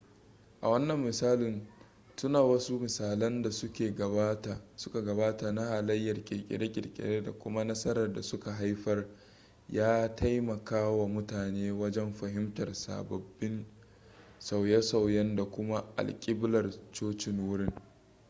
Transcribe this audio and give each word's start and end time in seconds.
a 0.61 0.69
wannan 0.69 1.03
misalin 1.03 1.67
tuna 2.15 2.41
wasu 2.41 2.79
misalan 2.79 3.41
da 3.43 3.51
suka 4.83 5.01
gabata 5.03 5.51
na 5.51 5.65
halayyar 5.65 6.25
kirkire-kirkire 6.25 7.23
da 7.23 7.31
kuma 7.31 7.63
nasarar 7.63 8.13
da 8.13 8.21
suka 8.23 8.53
haifar 8.53 9.05
ya 9.69 10.15
taimakawa 10.15 11.07
mutane 11.07 11.71
wajen 11.71 12.13
fahimtar 12.13 12.73
sabbin 12.73 13.65
sauye-sauyen 14.39 15.35
da 15.35 15.45
kuma 15.45 15.83
alkiblar 15.97 16.69
cocin 16.91 17.39
wurin 17.39 17.71